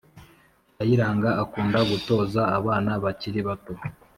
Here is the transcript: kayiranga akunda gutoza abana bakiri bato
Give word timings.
kayiranga 0.75 1.29
akunda 1.43 1.79
gutoza 1.89 2.41
abana 2.57 2.91
bakiri 3.03 3.39
bato 3.47 3.73